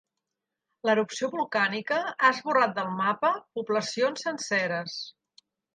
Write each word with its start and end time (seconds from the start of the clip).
L'erupció 0.89 1.29
volcànica 1.35 1.99
ha 2.09 2.31
esborrat 2.37 2.75
del 2.81 2.91
mapa 3.05 3.33
poblacions 3.61 4.29
senceres. 4.31 5.03